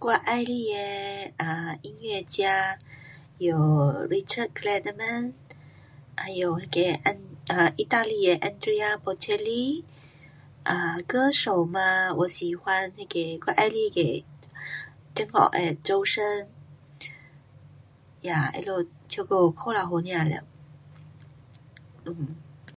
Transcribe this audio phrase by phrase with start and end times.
[0.00, 2.78] 我喜欢的，啊，音乐家
[3.38, 3.56] 有
[4.06, 5.32] Richard clayderman,
[6.14, 9.82] 还有那个意大利的 Andrea Bocelli,
[10.64, 14.24] 啊，歌手嘛，我喜欢那个，我喜欢那个，
[15.14, 16.50] 中国的周深
[18.22, 20.44] ，ya, 他们唱歌过头好听了。
[22.04, 22.36] um